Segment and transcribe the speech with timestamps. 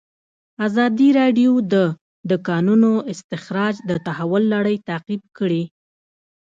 [0.67, 1.75] ازادي راډیو د
[2.29, 5.63] د کانونو استخراج د تحول لړۍ تعقیب کړې.